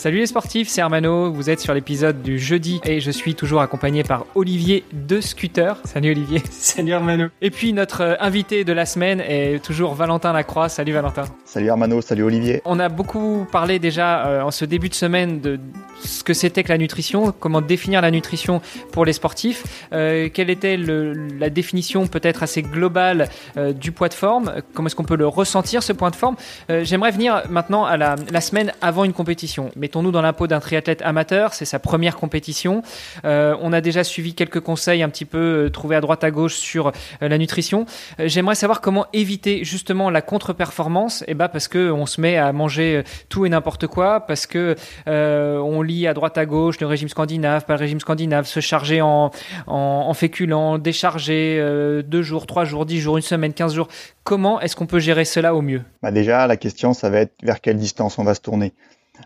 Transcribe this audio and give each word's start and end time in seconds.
Salut 0.00 0.16
les 0.16 0.26
sportifs, 0.26 0.68
c'est 0.70 0.80
Armano, 0.80 1.30
vous 1.30 1.50
êtes 1.50 1.60
sur 1.60 1.74
l'épisode 1.74 2.22
du 2.22 2.38
jeudi 2.38 2.80
et 2.86 3.00
je 3.00 3.10
suis 3.10 3.34
toujours 3.34 3.60
accompagné 3.60 4.02
par 4.02 4.24
Olivier 4.34 4.82
de 4.94 5.20
Scooter. 5.20 5.76
Salut 5.84 6.12
Olivier. 6.12 6.40
Salut 6.50 6.94
Armano. 6.94 7.26
Et 7.42 7.50
puis 7.50 7.74
notre 7.74 8.00
euh, 8.00 8.14
invité 8.18 8.64
de 8.64 8.72
la 8.72 8.86
semaine 8.86 9.20
est 9.20 9.62
toujours 9.62 9.92
Valentin 9.92 10.32
Lacroix. 10.32 10.70
Salut 10.70 10.92
Valentin. 10.92 11.24
Salut 11.44 11.68
Armano, 11.68 12.00
salut 12.00 12.22
Olivier. 12.22 12.62
On 12.64 12.80
a 12.80 12.88
beaucoup 12.88 13.46
parlé 13.52 13.78
déjà 13.78 14.26
euh, 14.26 14.40
en 14.40 14.50
ce 14.50 14.64
début 14.64 14.88
de 14.88 14.94
semaine 14.94 15.42
de 15.42 15.60
ce 16.04 16.24
que 16.24 16.34
c'était 16.34 16.62
que 16.62 16.68
la 16.68 16.78
nutrition, 16.78 17.32
comment 17.32 17.60
définir 17.60 18.00
la 18.00 18.10
nutrition 18.10 18.60
pour 18.92 19.04
les 19.04 19.12
sportifs, 19.12 19.64
euh, 19.92 20.28
quelle 20.32 20.50
était 20.50 20.76
le, 20.76 21.12
la 21.12 21.50
définition 21.50 22.06
peut-être 22.06 22.42
assez 22.42 22.62
globale 22.62 23.28
euh, 23.56 23.72
du 23.72 23.92
poids 23.92 24.08
de 24.08 24.14
forme, 24.14 24.54
comment 24.74 24.86
est-ce 24.86 24.96
qu'on 24.96 25.04
peut 25.04 25.16
le 25.16 25.26
ressentir 25.26 25.82
ce 25.82 25.92
point 25.92 26.10
de 26.10 26.16
forme. 26.16 26.36
Euh, 26.70 26.84
J'aimerais 26.84 27.10
venir 27.10 27.42
maintenant 27.48 27.84
à 27.84 27.96
la, 27.96 28.16
la, 28.30 28.40
semaine 28.40 28.72
avant 28.80 29.04
une 29.04 29.12
compétition. 29.12 29.70
Mettons-nous 29.76 30.10
dans 30.10 30.22
la 30.22 30.32
peau 30.32 30.46
d'un 30.46 30.60
triathlète 30.60 31.02
amateur, 31.02 31.54
c'est 31.54 31.64
sa 31.64 31.78
première 31.78 32.16
compétition. 32.16 32.82
Euh, 33.24 33.56
on 33.60 33.72
a 33.72 33.80
déjà 33.80 34.04
suivi 34.04 34.34
quelques 34.34 34.60
conseils 34.60 35.02
un 35.02 35.08
petit 35.08 35.24
peu 35.24 35.66
euh, 35.66 35.70
trouvés 35.70 35.96
à 35.96 36.00
droite 36.00 36.24
à 36.24 36.30
gauche 36.30 36.54
sur 36.54 36.88
euh, 36.88 37.28
la 37.28 37.38
nutrition. 37.38 37.86
J'aimerais 38.18 38.54
savoir 38.54 38.80
comment 38.80 39.06
éviter 39.12 39.64
justement 39.64 40.10
la 40.10 40.22
contre-performance, 40.22 41.24
eh 41.26 41.34
ben 41.34 41.48
parce 41.48 41.68
que 41.68 41.90
on 41.90 42.06
se 42.06 42.20
met 42.20 42.36
à 42.36 42.52
manger 42.52 43.02
tout 43.28 43.46
et 43.46 43.48
n'importe 43.48 43.86
quoi, 43.86 44.20
parce 44.20 44.46
que 44.46 44.76
on 45.06 45.82
à 46.06 46.14
droite 46.14 46.38
à 46.38 46.46
gauche 46.46 46.80
le 46.80 46.86
régime 46.86 47.08
scandinave, 47.08 47.64
pas 47.64 47.74
le 47.74 47.80
régime 47.80 48.00
scandinave, 48.00 48.46
se 48.46 48.60
charger 48.60 49.00
en, 49.00 49.30
en, 49.66 49.74
en 50.08 50.14
féculents, 50.14 50.78
décharger 50.78 51.58
euh, 51.58 52.02
deux 52.02 52.22
jours, 52.22 52.46
trois 52.46 52.64
jours, 52.64 52.86
dix 52.86 53.00
jours, 53.00 53.16
une 53.16 53.22
semaine, 53.22 53.52
quinze 53.52 53.74
jours. 53.74 53.88
Comment 54.24 54.60
est-ce 54.60 54.76
qu'on 54.76 54.86
peut 54.86 55.00
gérer 55.00 55.24
cela 55.24 55.54
au 55.54 55.62
mieux? 55.62 55.82
Bah 56.02 56.10
Déjà, 56.10 56.46
la 56.46 56.56
question, 56.56 56.92
ça 56.92 57.10
va 57.10 57.20
être 57.20 57.34
vers 57.42 57.60
quelle 57.60 57.76
distance 57.76 58.18
on 58.18 58.24
va 58.24 58.34
se 58.34 58.40
tourner. 58.40 58.72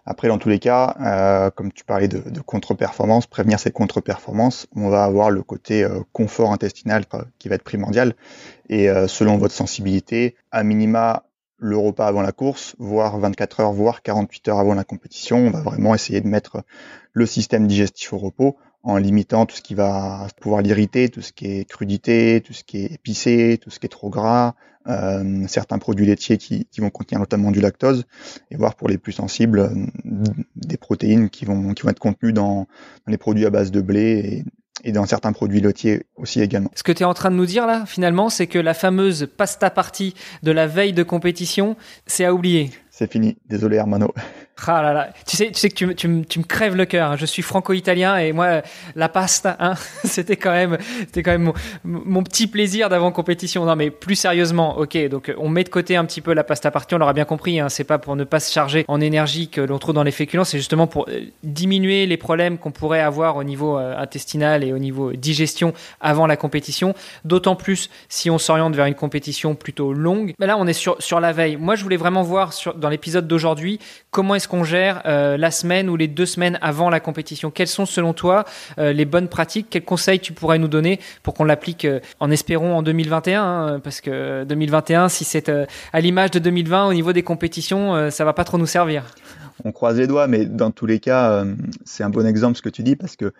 Après, 0.06 0.26
dans 0.26 0.38
tous 0.38 0.48
les 0.48 0.58
cas, 0.58 0.96
euh, 1.00 1.50
comme 1.50 1.72
tu 1.72 1.84
parlais 1.84 2.08
de, 2.08 2.40
contre-performance, 2.40 3.26
prévenir 3.26 3.60
cette 3.60 3.74
contre-performance, 3.74 4.66
on 4.74 4.88
va 4.88 5.04
avoir 5.04 5.30
le 5.30 5.42
côté 5.42 5.84
euh, 5.84 6.00
confort 6.12 6.52
intestinal 6.52 7.04
qui 7.38 7.48
va 7.48 7.54
être 7.54 7.62
primordial. 7.62 8.14
Et 8.70 8.88
selon 9.08 9.36
votre 9.36 9.54
sensibilité, 9.54 10.36
à 10.50 10.64
minima, 10.64 11.24
le 11.58 11.76
repas 11.76 12.06
avant 12.06 12.22
la 12.22 12.32
course, 12.32 12.74
voire 12.78 13.18
24 13.18 13.60
heures, 13.60 13.72
voire 13.72 14.02
48 14.02 14.48
heures 14.48 14.58
avant 14.58 14.74
la 14.74 14.84
compétition. 14.84 15.38
On 15.38 15.50
va 15.50 15.60
vraiment 15.60 15.94
essayer 15.94 16.20
de 16.20 16.28
mettre 16.28 16.62
le 17.12 17.26
système 17.26 17.66
digestif 17.66 18.12
au 18.12 18.18
repos 18.18 18.56
en 18.82 18.98
limitant 18.98 19.46
tout 19.46 19.56
ce 19.56 19.62
qui 19.62 19.74
va 19.74 20.26
pouvoir 20.40 20.60
l'irriter, 20.60 21.08
tout 21.08 21.22
ce 21.22 21.32
qui 21.32 21.46
est 21.46 21.64
crudité, 21.64 22.42
tout 22.44 22.52
ce 22.52 22.64
qui 22.64 22.84
est 22.84 22.92
épicé, 22.92 23.58
tout 23.60 23.70
ce 23.70 23.78
qui 23.78 23.86
est 23.86 23.88
trop 23.88 24.10
gras, 24.10 24.54
euh, 24.86 25.46
certains 25.48 25.78
produits 25.78 26.04
laitiers 26.04 26.36
qui, 26.36 26.66
vont 26.78 26.90
contenir 26.90 27.18
notamment 27.18 27.50
du 27.50 27.62
lactose, 27.62 28.04
et 28.50 28.56
voir 28.56 28.74
pour 28.74 28.88
les 28.88 28.98
plus 28.98 29.12
sensibles 29.12 29.60
euh, 29.60 30.24
des 30.56 30.76
protéines 30.76 31.30
qui 31.30 31.46
vont, 31.46 31.72
être 31.72 31.98
contenues 31.98 32.34
dans 32.34 32.66
les 33.06 33.16
produits 33.16 33.46
à 33.46 33.50
base 33.50 33.70
de 33.70 33.80
blé 33.80 34.44
et, 34.84 34.92
dans 34.92 35.06
certains 35.06 35.32
produits 35.32 35.60
laitiers 35.60 36.04
aussi 36.16 36.40
également. 36.40 36.70
Ce 36.74 36.82
que 36.82 36.92
tu 36.92 37.02
es 37.02 37.06
en 37.06 37.14
train 37.14 37.30
de 37.30 37.36
nous 37.36 37.46
dire 37.46 37.66
là, 37.66 37.84
finalement, 37.86 38.28
c'est 38.28 38.46
que 38.46 38.58
la 38.58 38.74
fameuse 38.74 39.28
pasta 39.36 39.70
partie 39.70 40.14
de 40.42 40.52
la 40.52 40.66
veille 40.66 40.92
de 40.92 41.02
compétition, 41.02 41.76
c'est 42.06 42.24
à 42.24 42.32
oublier. 42.32 42.70
C'est 42.90 43.10
fini, 43.10 43.36
désolé 43.48 43.76
Hermano. 43.76 44.12
Ah 44.68 44.82
là 44.82 44.92
là, 44.92 45.08
tu 45.26 45.36
sais, 45.36 45.48
tu 45.48 45.58
sais 45.58 45.68
que 45.68 45.74
tu, 45.74 45.94
tu, 45.94 46.24
tu 46.28 46.38
me 46.38 46.44
crèves 46.44 46.76
le 46.76 46.84
cœur. 46.84 47.16
Je 47.16 47.26
suis 47.26 47.42
franco-italien 47.42 48.16
et 48.18 48.32
moi, 48.32 48.62
la 48.94 49.08
pasta, 49.08 49.56
hein, 49.58 49.74
c'était 50.04 50.36
quand 50.36 50.52
même, 50.52 50.78
c'était 51.00 51.22
quand 51.22 51.32
même 51.32 51.52
mon, 51.84 52.22
petit 52.22 52.46
plaisir 52.46 52.88
d'avant 52.88 53.10
compétition. 53.10 53.64
Non, 53.64 53.76
mais 53.76 53.90
plus 53.90 54.14
sérieusement, 54.14 54.78
ok. 54.78 55.08
Donc, 55.08 55.34
on 55.38 55.48
met 55.48 55.64
de 55.64 55.68
côté 55.68 55.96
un 55.96 56.04
petit 56.04 56.20
peu 56.20 56.32
la 56.32 56.44
pasta 56.44 56.70
partie. 56.70 56.94
On 56.94 56.98
l'aura 56.98 57.12
bien 57.12 57.24
compris. 57.24 57.60
Hein, 57.60 57.68
c'est 57.68 57.84
pas 57.84 57.98
pour 57.98 58.16
ne 58.16 58.24
pas 58.24 58.40
se 58.40 58.52
charger 58.52 58.84
en 58.88 59.00
énergie 59.00 59.48
que 59.48 59.60
l'on 59.60 59.78
trouve 59.78 59.94
dans 59.94 60.02
les 60.02 60.12
féculents. 60.12 60.44
C'est 60.44 60.58
justement 60.58 60.86
pour 60.86 61.06
euh, 61.08 61.20
diminuer 61.42 62.06
les 62.06 62.16
problèmes 62.16 62.58
qu'on 62.58 62.70
pourrait 62.70 63.00
avoir 63.00 63.36
au 63.36 63.44
niveau 63.44 63.78
euh, 63.78 63.96
intestinal 63.98 64.62
et 64.62 64.72
au 64.72 64.78
niveau 64.78 65.12
digestion 65.12 65.74
avant 66.00 66.26
la 66.26 66.36
compétition. 66.36 66.94
D'autant 67.24 67.56
plus 67.56 67.90
si 68.08 68.30
on 68.30 68.38
s'oriente 68.38 68.74
vers 68.74 68.86
une 68.86 68.94
compétition 68.94 69.54
plutôt 69.54 69.92
longue. 69.92 70.34
Mais 70.38 70.46
là, 70.46 70.56
on 70.58 70.66
est 70.66 70.72
sur 70.72 70.96
sur 71.00 71.20
la 71.20 71.32
veille. 71.32 71.56
Moi, 71.56 71.74
je 71.74 71.82
voulais 71.82 71.96
vraiment 71.96 72.22
voir 72.22 72.52
dans 72.76 72.88
l'épisode 72.88 73.26
d'aujourd'hui 73.26 73.78
comment 74.10 74.34
est 74.36 74.44
est-ce 74.44 74.48
qu'on 74.50 74.53
gère 74.62 75.02
euh, 75.06 75.36
la 75.36 75.50
semaine 75.50 75.88
ou 75.88 75.96
les 75.96 76.06
deux 76.06 76.26
semaines 76.26 76.58
avant 76.62 76.90
la 76.90 77.00
compétition? 77.00 77.50
Quelles 77.50 77.66
sont 77.66 77.86
selon 77.86 78.12
toi 78.12 78.44
euh, 78.78 78.92
les 78.92 79.04
bonnes 79.04 79.28
pratiques? 79.28 79.68
Quels 79.70 79.84
conseils 79.84 80.20
tu 80.20 80.32
pourrais 80.32 80.58
nous 80.58 80.68
donner 80.68 81.00
pour 81.22 81.34
qu'on 81.34 81.44
l'applique 81.44 81.86
euh, 81.86 82.00
en 82.20 82.30
espérons 82.30 82.76
en 82.76 82.82
2021 82.82 83.42
hein, 83.42 83.80
Parce 83.82 84.00
que 84.00 84.44
2021, 84.44 85.08
si 85.08 85.24
c'est 85.24 85.50
à 85.92 86.00
l'image 86.00 86.30
de 86.30 86.38
2020 86.38 86.86
au 86.86 86.94
niveau 86.94 87.12
des 87.12 87.22
compétitions, 87.22 88.10
ça 88.10 88.24
va 88.24 88.32
pas 88.32 88.44
trop 88.44 88.58
nous 88.58 88.66
servir. 88.66 89.04
On 89.64 89.72
croise 89.72 89.98
les 89.98 90.06
doigts, 90.06 90.26
mais 90.26 90.44
dans 90.44 90.70
tous 90.70 90.86
les 90.86 91.00
cas, 91.00 91.44
c'est 91.84 92.04
un 92.04 92.10
bon 92.10 92.26
exemple 92.26 92.56
ce 92.56 92.62
que 92.62 92.68
tu 92.68 92.82
dis 92.82 92.96
parce 92.96 93.16
que 93.16 93.32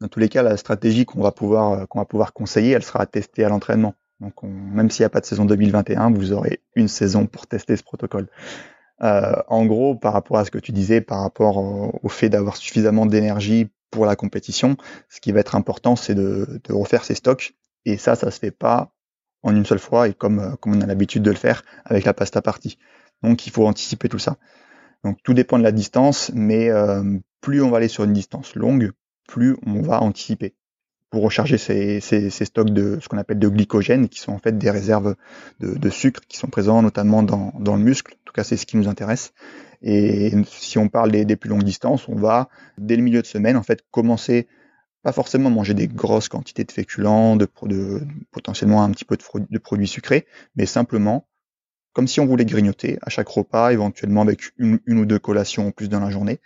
dans 0.00 0.08
tous 0.08 0.20
les 0.20 0.28
cas, 0.28 0.42
la 0.42 0.56
stratégie 0.56 1.04
qu'on 1.04 1.22
va 1.22 1.32
pouvoir 1.32 1.86
qu'on 1.88 2.00
va 2.00 2.04
pouvoir 2.04 2.32
conseiller, 2.32 2.72
elle 2.72 2.82
sera 2.82 3.06
testée 3.06 3.44
à 3.44 3.48
l'entraînement. 3.48 3.94
Donc, 4.20 4.42
on, 4.42 4.48
même 4.48 4.90
s'il 4.90 5.02
n'y 5.02 5.06
a 5.06 5.10
pas 5.10 5.20
de 5.20 5.26
saison 5.26 5.44
2021, 5.44 6.10
vous 6.10 6.32
aurez 6.32 6.60
une 6.74 6.88
saison 6.88 7.26
pour 7.26 7.46
tester 7.46 7.76
ce 7.76 7.82
protocole. 7.82 8.26
Euh, 9.02 9.34
en 9.48 9.64
gros, 9.66 9.94
par 9.94 10.12
rapport 10.12 10.38
à 10.38 10.44
ce 10.44 10.50
que 10.50 10.58
tu 10.58 10.72
disais, 10.72 11.00
par 11.00 11.20
rapport 11.20 11.56
au, 11.58 11.98
au 12.02 12.08
fait 12.08 12.28
d'avoir 12.28 12.56
suffisamment 12.56 13.06
d'énergie 13.06 13.68
pour 13.90 14.06
la 14.06 14.16
compétition, 14.16 14.76
ce 15.08 15.20
qui 15.20 15.32
va 15.32 15.40
être 15.40 15.56
important, 15.56 15.96
c'est 15.96 16.14
de, 16.14 16.60
refaire 16.68 17.04
ses 17.04 17.14
stocks. 17.14 17.54
Et 17.84 17.96
ça, 17.96 18.16
ça 18.16 18.30
se 18.30 18.38
fait 18.38 18.50
pas 18.50 18.92
en 19.42 19.54
une 19.54 19.64
seule 19.64 19.78
fois 19.78 20.08
et 20.08 20.14
comme, 20.14 20.56
comme 20.60 20.76
on 20.76 20.80
a 20.80 20.86
l'habitude 20.86 21.22
de 21.22 21.30
le 21.30 21.36
faire 21.36 21.62
avec 21.84 22.04
la 22.04 22.12
pasta 22.12 22.42
partie. 22.42 22.78
Donc, 23.22 23.46
il 23.46 23.50
faut 23.50 23.66
anticiper 23.66 24.08
tout 24.08 24.18
ça. 24.18 24.36
Donc, 25.04 25.18
tout 25.22 25.32
dépend 25.32 25.58
de 25.58 25.62
la 25.62 25.72
distance, 25.72 26.30
mais 26.34 26.70
euh, 26.70 27.18
plus 27.40 27.62
on 27.62 27.70
va 27.70 27.78
aller 27.78 27.88
sur 27.88 28.04
une 28.04 28.12
distance 28.12 28.54
longue, 28.54 28.90
plus 29.26 29.56
on 29.64 29.80
va 29.80 30.02
anticiper 30.02 30.54
pour 31.10 31.22
recharger 31.22 31.56
ces, 31.56 32.00
stocks 32.30 32.70
de 32.70 32.98
ce 33.00 33.08
qu'on 33.08 33.16
appelle 33.16 33.38
de 33.38 33.48
glycogène, 33.48 34.08
qui 34.08 34.20
sont 34.20 34.32
en 34.32 34.38
fait 34.38 34.58
des 34.58 34.70
réserves 34.70 35.14
de, 35.60 35.90
sucre 35.90 36.20
qui 36.28 36.36
sont 36.36 36.48
présents 36.48 36.82
notamment 36.82 37.22
dans, 37.22 37.76
le 37.76 37.82
muscle. 37.82 38.17
En 38.28 38.30
tout 38.30 38.34
cas, 38.34 38.44
c'est 38.44 38.58
ce 38.58 38.66
qui 38.66 38.76
nous 38.76 38.88
intéresse. 38.88 39.32
Et 39.80 40.32
si 40.46 40.76
on 40.76 40.88
parle 40.88 41.10
des, 41.10 41.36
plus 41.36 41.48
longues 41.48 41.62
distances, 41.62 42.08
on 42.08 42.14
va 42.14 42.50
dès 42.76 42.94
le 42.94 43.02
milieu 43.02 43.22
de 43.22 43.26
semaine 43.26 43.56
en 43.56 43.62
fait 43.62 43.82
commencer 43.90 44.48
pas 45.02 45.12
forcément 45.12 45.48
manger 45.48 45.72
des 45.74 45.86
grosses 45.88 46.28
quantités 46.28 46.64
de 46.64 46.72
féculents, 46.72 47.36
de, 47.36 47.48
potentiellement 48.32 48.82
un 48.82 48.90
petit 48.90 49.04
peu 49.04 49.16
de, 49.16 49.22
de, 49.48 49.58
produits 49.58 49.86
sucrés, 49.86 50.26
mais 50.56 50.66
simplement 50.66 51.26
comme 51.94 52.08
si 52.08 52.20
on 52.20 52.26
voulait 52.26 52.44
grignoter 52.44 52.98
à 53.02 53.08
chaque 53.08 53.28
repas, 53.28 53.72
éventuellement 53.72 54.22
avec 54.22 54.52
une, 54.58 54.80
une 54.86 54.98
ou 54.98 55.06
deux 55.06 55.18
collations 55.18 55.68
en 55.68 55.70
plus 55.70 55.88
dans 55.88 56.00
la 56.00 56.10
journée, 56.10 56.40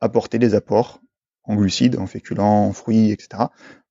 apporter 0.00 0.38
des 0.38 0.54
apports 0.54 1.00
en 1.42 1.56
glucides, 1.56 1.96
en 1.98 2.06
féculents, 2.06 2.66
en 2.66 2.72
fruits, 2.72 3.10
etc 3.10 3.46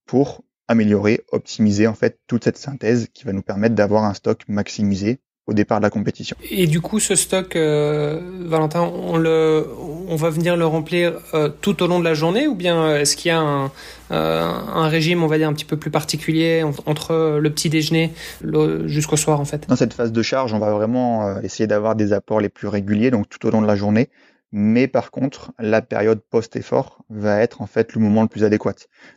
pour 0.05 0.43
améliorer, 0.67 1.21
optimiser 1.31 1.87
en 1.87 1.93
fait 1.93 2.19
toute 2.27 2.43
cette 2.43 2.57
synthèse 2.57 3.07
qui 3.13 3.25
va 3.25 3.33
nous 3.33 3.41
permettre 3.41 3.75
d'avoir 3.75 4.05
un 4.05 4.13
stock 4.13 4.43
maximisé 4.47 5.19
au 5.45 5.53
départ 5.53 5.79
de 5.79 5.83
la 5.83 5.89
compétition. 5.89 6.37
Et 6.49 6.67
du 6.67 6.79
coup, 6.79 6.99
ce 6.99 7.15
stock, 7.15 7.55
euh, 7.55 8.21
Valentin, 8.45 8.81
on, 8.81 9.17
le, 9.17 9.67
on 10.07 10.15
va 10.15 10.29
venir 10.29 10.55
le 10.55 10.65
remplir 10.65 11.19
euh, 11.33 11.49
tout 11.49 11.83
au 11.83 11.87
long 11.87 11.99
de 11.99 12.05
la 12.05 12.13
journée 12.13 12.47
ou 12.47 12.55
bien 12.55 12.95
est-ce 12.95 13.17
qu'il 13.17 13.29
y 13.29 13.31
a 13.31 13.39
un, 13.39 13.71
euh, 14.11 14.41
un 14.41 14.87
régime, 14.87 15.21
on 15.21 15.27
va 15.27 15.37
dire, 15.37 15.49
un 15.49 15.53
petit 15.53 15.65
peu 15.65 15.75
plus 15.75 15.91
particulier 15.91 16.63
entre 16.85 17.39
le 17.39 17.49
petit 17.49 17.69
déjeuner 17.69 18.13
jusqu'au 18.85 19.17
soir 19.17 19.41
en 19.41 19.45
fait? 19.45 19.67
Dans 19.67 19.75
cette 19.75 19.93
phase 19.93 20.13
de 20.13 20.21
charge, 20.21 20.53
on 20.53 20.59
va 20.59 20.71
vraiment 20.71 21.27
euh, 21.27 21.41
essayer 21.41 21.67
d'avoir 21.67 21.95
des 21.95 22.13
apports 22.13 22.39
les 22.39 22.49
plus 22.49 22.67
réguliers, 22.67 23.11
donc 23.11 23.27
tout 23.27 23.45
au 23.45 23.51
long 23.51 23.61
de 23.61 23.67
la 23.67 23.75
journée. 23.75 24.09
Mais 24.53 24.87
par 24.87 25.11
contre, 25.11 25.51
la 25.59 25.81
période 25.81 26.21
post-effort 26.29 27.03
va 27.09 27.41
être 27.41 27.61
en 27.61 27.65
fait 27.65 27.93
le 27.93 28.01
moment 28.01 28.21
le 28.21 28.27
plus 28.27 28.43
adéquat. 28.43 28.75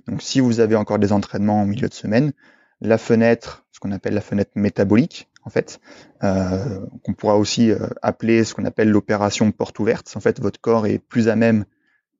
Donc 0.09 0.23
si 0.23 0.41
vous 0.41 0.61
avez 0.61 0.77
encore 0.77 0.99
des 0.99 1.12
entraînements 1.12 1.61
en 1.61 1.67
milieu 1.67 1.89
de 1.89 1.95
semaine, 1.95 2.33
la 2.81 2.99
fenêtre, 2.99 3.65
ce 3.71 3.79
qu'on 3.79 3.93
appelle 3.93 4.15
la 4.15 4.23
fenêtre 4.23 4.53
métabolique, 4.55 5.29
en 5.47 5.51
fait, 5.51 5.81
euh, 6.25 6.81
qu'on 7.03 7.15
pourra 7.15 7.37
aussi 7.37 7.71
euh, 7.71 7.87
appeler 8.03 8.45
ce 8.45 8.55
qu'on 8.55 8.65
appelle 8.65 8.91
l'opération 8.91 9.51
porte 9.53 9.79
ouverte. 9.79 10.13
En 10.17 10.21
fait, 10.21 10.41
votre 10.41 10.61
corps 10.61 10.87
est 10.87 10.99
plus 10.99 11.29
à 11.29 11.37
même 11.37 11.65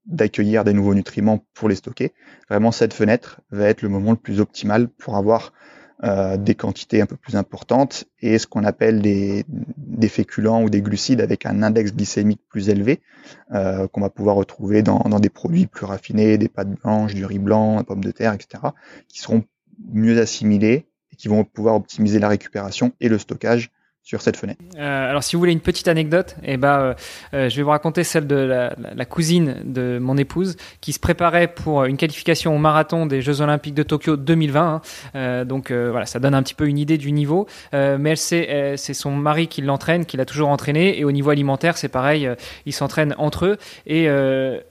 d'accueillir 0.07 0.63
des 0.63 0.73
nouveaux 0.73 0.95
nutriments 0.95 1.45
pour 1.53 1.69
les 1.69 1.75
stocker. 1.75 2.15
Vraiment, 2.49 2.71
cette 2.71 2.95
fenêtre 2.95 3.41
va 3.51 3.69
être 3.69 3.83
le 3.83 3.89
moment 3.89 4.13
le 4.13 4.17
plus 4.17 4.41
optimal 4.41 4.89
pour 4.89 5.17
avoir 5.17 5.53
euh, 6.05 6.37
des 6.37 6.55
quantités 6.55 7.01
un 7.01 7.07
peu 7.07 7.17
plus 7.17 7.37
importantes 7.37 8.05
et 8.21 8.39
ce 8.39 8.47
qu'on 8.47 8.65
appelle 8.65 9.01
des, 9.01 9.45
des, 9.49 10.09
féculents 10.09 10.63
ou 10.63 10.69
des 10.69 10.83
glucides 10.83 11.23
avec 11.23 11.47
un 11.47 11.63
index 11.63 11.95
glycémique 11.95 12.43
plus 12.51 12.69
élevé 12.69 13.01
euh, 13.53 13.89
qu'on 13.89 14.03
va 14.03 14.11
pouvoir 14.11 14.37
retrouver 14.37 14.83
dans, 14.83 14.99
dans, 14.99 15.21
des 15.21 15.31
produits 15.31 15.67
plus 15.67 15.87
raffinés, 15.87 16.37
des 16.37 16.49
pâtes 16.49 16.71
blanches, 16.71 17.15
du 17.15 17.25
riz 17.25 17.39
blanc, 17.39 17.79
des 17.79 17.85
pommes 17.85 18.05
de 18.05 18.11
terre, 18.11 18.35
etc., 18.35 18.63
qui 19.09 19.21
seront 19.21 19.43
mieux 19.91 20.21
assimilés 20.21 20.87
qui 21.17 21.29
vont 21.29 21.45
pouvoir 21.45 21.75
optimiser 21.75 22.19
la 22.19 22.29
récupération 22.29 22.93
et 23.01 23.09
le 23.09 23.19
stockage 23.19 23.71
sur 24.07 24.23
cette 24.23 24.37
fenêtre. 24.37 24.63
Euh, 24.79 25.11
alors, 25.11 25.25
si 25.25 25.35
vous 25.35 25.41
voulez 25.41 25.53
une 25.53 25.61
petite 25.61 25.89
anecdote, 25.89 26.37
eh 26.45 26.57
ben, 26.57 26.79
euh, 26.79 26.95
euh, 27.35 27.49
je 27.49 27.57
vais 27.57 27.65
vous 27.65 27.71
raconter 27.71 28.05
celle 28.05 28.29
de 28.29 28.37
la, 28.37 29.05
cousine 29.05 29.57
de 29.65 29.99
mon 30.01 30.17
épouse 30.17 30.57
qui 30.81 30.93
se 30.93 31.01
préparait 31.01 31.49
pour 31.49 31.85
une 31.85 31.97
qualification 31.97 32.55
au 32.55 32.59
marathon 32.59 33.07
des 33.07 33.21
Jeux 33.21 33.41
Olympiques 33.41 33.75
de 33.75 33.83
Tokyo 33.83 34.17
2020. 34.17 34.81
Hein. 35.15 35.45
Donc 35.45 35.73
voilà, 35.73 36.07
ça 36.07 36.21
donne 36.21 36.35
un 36.35 36.43
petit 36.43 36.55
peu 36.55 36.69
une 36.69 36.79
idée 36.79 36.99
du 36.99 37.11
niveau. 37.13 37.47
mais 37.73 38.11
elle 38.11 38.17
sait, 38.17 38.75
c'est 38.77 38.95
son 38.95 39.13
mari 39.13 39.49
qui 39.49 39.63
l'entraîne, 39.63 40.07
qui 40.07 40.17
l'a 40.17 40.25
toujours 40.25 40.51
entraîné. 40.51 40.99
Et 40.99 41.05
au 41.05 41.13
niveau 41.13 41.31
alimentaire, 41.31 41.77
c'est 41.77 41.89
pareil, 41.89 42.29
ils 42.65 42.73
s'entraînent 42.73 43.15
entre 43.19 43.47
eux. 43.47 43.57
Et 43.87 44.09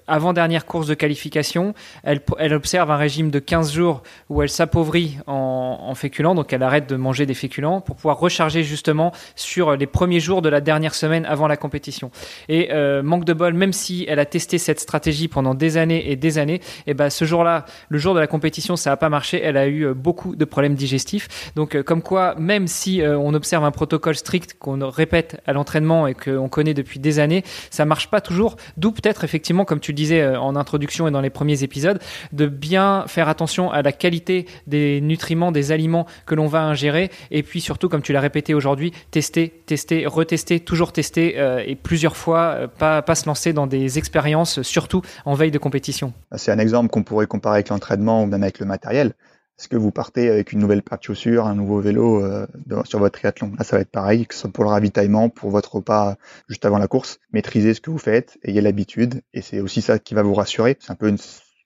avant 0.07 0.33
dernière 0.33 0.65
course 0.65 0.87
de 0.87 0.93
qualification, 0.93 1.73
elle, 2.03 2.21
elle, 2.39 2.53
observe 2.53 2.91
un 2.91 2.97
régime 2.97 3.31
de 3.31 3.39
15 3.39 3.73
jours 3.73 4.03
où 4.29 4.41
elle 4.41 4.49
s'appauvrit 4.49 5.17
en, 5.27 5.79
en 5.81 5.95
féculents, 5.95 6.35
donc 6.35 6.53
elle 6.53 6.63
arrête 6.63 6.87
de 6.87 6.95
manger 6.95 7.25
des 7.25 7.33
féculents 7.33 7.81
pour 7.81 7.95
pouvoir 7.95 8.19
recharger 8.19 8.63
justement 8.63 9.11
sur 9.36 9.75
les 9.75 9.88
premiers 9.88 10.19
jours 10.19 10.42
de 10.42 10.50
la 10.50 10.62
dernière 10.62 10.95
semaine 10.95 11.25
avant 11.25 11.48
la 11.48 11.57
compétition. 11.57 12.12
Et 12.50 12.69
euh, 12.72 13.04
manque 13.04 13.25
de 13.25 13.33
bol, 13.33 13.54
même 13.54 13.74
si 13.74 14.06
elle 14.07 14.19
a 14.19 14.25
testé 14.25 14.57
cette 14.57 14.80
stratégie 14.80 15.27
pendant 15.27 15.54
des 15.54 15.77
années 15.77 16.12
et 16.12 16.16
des 16.16 16.38
années, 16.38 16.56
et 16.56 16.92
eh 16.92 16.94
ben 16.94 17.10
ce 17.10 17.25
jour-là, 17.25 17.66
le 17.89 17.98
jour 17.98 18.13
de 18.13 18.19
la 18.19 18.27
compétition, 18.27 18.75
ça 18.75 18.89
n'a 18.89 18.98
pas 18.98 19.10
marché. 19.10 19.42
Elle 19.42 19.57
a 19.57 19.68
eu 19.68 19.86
euh, 19.86 19.94
beaucoup 19.94 20.36
de 20.36 20.45
problèmes 20.45 20.75
digestifs. 20.75 21.51
Donc 21.56 21.75
euh, 21.75 21.83
comme 21.83 22.01
quoi, 22.01 22.36
même 22.38 22.68
si 22.68 23.01
on 23.06 23.33
observe 23.33 23.63
un 23.63 23.72
protocole 23.72 24.16
strict 24.16 24.56
qu'on 24.57 24.89
répète 24.89 25.42
à 25.45 25.54
l'entraînement 25.54 26.07
et 26.07 26.13
qu'on 26.13 26.50
connaît 26.50 26.74
depuis 26.74 27.00
des 27.00 27.19
années, 27.19 27.44
ça 27.69 27.86
marche 27.86 28.10
pas 28.10 28.21
toujours. 28.21 28.56
D'où 28.78 28.92
peut-être 28.92 29.24
effectivement, 29.24 29.66
comme 29.66 29.80
tu 29.80 29.92
le 29.92 29.95
disais 29.95 30.36
en 30.36 30.56
introduction 30.56 31.07
et 31.07 31.12
dans 31.12 31.21
les 31.21 31.30
premiers 31.30 31.63
épisodes, 31.63 32.00
de 32.31 32.48
bien 32.48 33.06
faire 33.07 33.30
attention 33.30 33.71
à 33.71 33.81
la 33.81 33.92
qualité 33.92 34.45
des 34.68 35.01
nutriments, 35.01 35.51
des 35.51 35.71
aliments 35.71 36.06
que 36.25 36.36
l'on 36.36 36.48
va 36.48 36.63
ingérer, 36.63 37.10
et 37.31 37.44
puis 37.44 37.62
surtout, 37.62 37.89
comme 37.89 38.01
tu 38.01 38.13
l'as 38.13 38.21
répété 38.21 38.54
aujourd'hui, 38.54 38.92
tester, 39.15 39.63
tester, 39.65 40.06
retester, 40.07 40.59
toujours 40.59 40.91
tester 40.91 41.39
euh, 41.39 41.63
et 41.65 41.77
plusieurs 41.77 42.17
fois, 42.17 42.39
euh, 42.39 42.67
pas, 42.67 43.01
pas 43.01 43.15
se 43.15 43.25
lancer 43.27 43.53
dans 43.53 43.65
des 43.65 43.97
expériences, 43.97 44.62
surtout 44.62 45.03
en 45.23 45.35
veille 45.35 45.51
de 45.51 45.57
compétition. 45.57 46.12
C'est 46.35 46.51
un 46.51 46.59
exemple 46.59 46.89
qu'on 46.89 47.03
pourrait 47.03 47.25
comparer 47.25 47.56
avec 47.59 47.69
l'entraînement 47.69 48.23
ou 48.23 48.25
même 48.25 48.44
avec 48.44 48.59
le 48.59 48.65
matériel. 48.65 49.13
Est-ce 49.57 49.69
que 49.69 49.77
vous 49.77 49.91
partez 49.91 50.29
avec 50.29 50.51
une 50.51 50.59
nouvelle 50.59 50.81
paire 50.83 50.97
de 50.97 51.03
chaussures, 51.03 51.45
un 51.45 51.56
nouveau 51.56 51.79
vélo 51.79 52.25
euh, 52.25 52.45
sur 52.83 53.00
votre 53.00 53.17
triathlon? 53.17 53.53
Là, 53.57 53.63
ça 53.63 53.77
va 53.77 53.83
être 53.83 53.89
pareil, 53.89 54.25
que 54.25 54.33
ce 54.35 54.41
soit 54.41 54.51
pour 54.51 54.65
le 54.65 54.69
ravitaillement, 54.69 55.29
pour 55.29 55.50
votre 55.50 55.75
repas 55.75 56.18
juste 56.50 56.65
avant 56.65 56.77
la 56.77 56.89
course. 56.89 57.19
Maîtrisez 57.31 57.73
ce 57.73 57.79
que 57.79 57.91
vous 57.91 57.97
faites, 57.97 58.38
ayez 58.44 58.59
l'habitude, 58.59 59.21
et 59.33 59.41
c'est 59.41 59.61
aussi 59.61 59.81
ça 59.81 59.97
qui 59.97 60.13
va 60.13 60.23
vous 60.23 60.33
rassurer. 60.33 60.75
C'est 60.81 60.91
un 60.91 60.95
peu 60.95 61.07
une, 61.07 61.19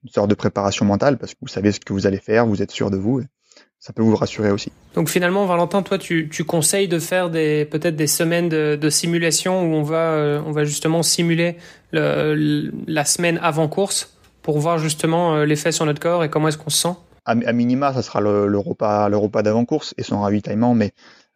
une, 0.04 0.08
sorte 0.08 0.30
de 0.30 0.36
préparation 0.36 0.84
mentale, 0.84 1.18
parce 1.18 1.34
que 1.34 1.38
vous 1.42 1.48
savez 1.48 1.72
ce 1.72 1.80
que 1.80 1.92
vous 1.92 2.06
allez 2.06 2.20
faire, 2.20 2.46
vous 2.46 2.62
êtes 2.62 2.70
sûr 2.70 2.92
de 2.92 2.96
vous 2.96 3.24
ça 3.80 3.94
peut 3.94 4.02
vous 4.02 4.14
rassurer 4.14 4.50
aussi. 4.50 4.70
Donc 4.94 5.08
finalement, 5.08 5.46
Valentin, 5.46 5.82
toi, 5.82 5.96
tu, 5.96 6.28
tu 6.30 6.44
conseilles 6.44 6.86
de 6.86 6.98
faire 6.98 7.30
des 7.30 7.64
peut-être 7.64 7.96
des 7.96 8.06
semaines 8.06 8.50
de, 8.50 8.78
de, 8.80 8.90
simulation 8.90 9.62
où 9.62 9.74
on 9.74 9.82
va 9.82 10.12
euh, 10.12 10.42
on 10.46 10.52
va 10.52 10.64
justement 10.64 11.02
simuler 11.02 11.56
le, 11.92 12.70
la 12.86 13.06
semaine 13.06 13.40
avant 13.42 13.68
course 13.68 14.14
pour 14.42 14.58
voir 14.58 14.78
justement 14.78 15.34
euh, 15.34 15.44
l'effet 15.46 15.72
sur 15.72 15.86
notre 15.86 16.00
corps 16.00 16.22
et 16.22 16.28
comment 16.28 16.48
est-ce 16.48 16.58
qu'on 16.58 16.70
se 16.70 16.82
sent? 16.88 16.94
À, 17.24 17.34
minima, 17.52 17.92
ça 17.92 18.02
sera 18.02 18.20
le, 18.20 18.48
le 18.48 18.58
repas 18.58 19.08
le 19.08 19.16
repas 19.16 19.42
d'avant 19.42 19.64
course 19.64 19.94
et 19.96 20.02
son 20.02 20.20
ravitaillement, 20.20 20.74
mais 20.74 20.92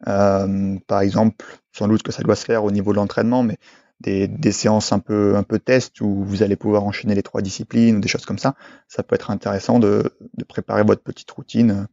euh, 0.07 0.75
par 0.87 1.01
exemple, 1.01 1.45
sans 1.71 1.87
doute 1.87 2.03
que 2.03 2.11
ça 2.11 2.21
doit 2.21 2.35
se 2.35 2.45
faire 2.45 2.63
au 2.63 2.71
niveau 2.71 2.91
de 2.91 2.97
l'entraînement, 2.97 3.43
mais 3.43 3.57
des, 4.01 4.27
des, 4.27 4.51
séances 4.51 4.91
un 4.91 4.99
peu 4.99 5.37
un 5.37 5.43
peu 5.43 5.57
test 5.57 6.01
où 6.01 6.23
vous 6.25 6.43
allez 6.43 6.57
pouvoir 6.57 6.83
enchaîner 6.83 7.15
les 7.15 7.23
trois 7.23 7.41
disciplines 7.41 7.95
ou 7.95 7.99
des 8.01 8.09
choses 8.09 8.25
comme 8.25 8.39
ça, 8.39 8.55
ça 8.89 9.03
peut 9.03 9.15
être 9.15 9.31
intéressant 9.31 9.79
de, 9.79 10.11
de 10.37 10.43
préparer 10.43 10.83
votre 10.83 11.01
petite 11.01 11.31
routine 11.31 11.87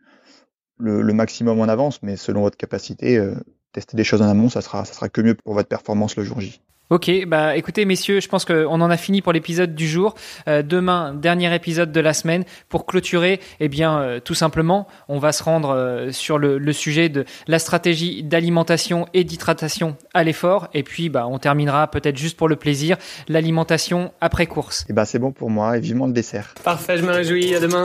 le, 0.82 1.12
maximum 1.12 1.60
en 1.60 1.68
avance, 1.68 2.02
mais 2.02 2.16
selon 2.16 2.42
votre 2.42 2.56
capacité, 2.56 3.16
euh, 3.16 3.34
tester 3.72 3.96
des 3.96 4.04
choses 4.04 4.22
en 4.22 4.28
amont, 4.28 4.48
ça 4.48 4.60
sera, 4.60 4.84
ça 4.84 4.94
sera 4.94 5.08
que 5.08 5.20
mieux 5.20 5.34
pour 5.34 5.54
votre 5.54 5.68
performance 5.68 6.16
le 6.16 6.24
jour 6.24 6.40
J. 6.40 6.60
Ok, 6.90 7.10
bah 7.26 7.56
écoutez 7.56 7.86
messieurs, 7.86 8.20
je 8.20 8.28
pense 8.28 8.44
qu'on 8.44 8.80
en 8.80 8.90
a 8.90 8.96
fini 8.98 9.22
pour 9.22 9.32
l'épisode 9.32 9.74
du 9.74 9.88
jour. 9.88 10.14
Euh, 10.46 10.62
demain, 10.62 11.14
dernier 11.14 11.54
épisode 11.54 11.90
de 11.90 12.00
la 12.00 12.12
semaine. 12.12 12.44
Pour 12.68 12.84
clôturer, 12.84 13.40
eh 13.60 13.68
bien 13.68 13.98
euh, 13.98 14.20
tout 14.20 14.34
simplement, 14.34 14.86
on 15.08 15.18
va 15.18 15.32
se 15.32 15.42
rendre 15.42 16.08
sur 16.10 16.36
le, 16.36 16.58
le, 16.58 16.72
sujet 16.74 17.08
de 17.08 17.24
la 17.46 17.58
stratégie 17.58 18.22
d'alimentation 18.22 19.06
et 19.14 19.24
d'hydratation 19.24 19.96
à 20.12 20.22
l'effort. 20.22 20.68
Et 20.74 20.82
puis 20.82 21.08
bah 21.08 21.26
on 21.26 21.38
terminera 21.38 21.90
peut-être 21.90 22.18
juste 22.18 22.36
pour 22.36 22.48
le 22.48 22.56
plaisir, 22.56 22.98
l'alimentation 23.26 24.12
après 24.20 24.44
course. 24.44 24.82
Et 24.82 24.86
eh 24.90 24.92
bah 24.92 25.06
c'est 25.06 25.18
bon 25.18 25.32
pour 25.32 25.48
moi 25.48 25.78
et 25.78 25.80
vivement 25.80 26.06
le 26.06 26.12
dessert. 26.12 26.52
Parfait, 26.62 26.98
je 26.98 27.04
me 27.04 27.12
réjouis, 27.12 27.54
à 27.54 27.60
demain. 27.60 27.84